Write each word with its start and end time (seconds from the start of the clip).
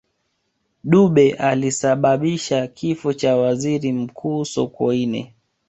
dube 0.83 1.33
alisababisua 1.33 2.67
kifo 2.67 3.13
cha 3.13 3.35
waziri 3.35 3.93
mkuu 3.93 4.45
sokoine 4.45 5.35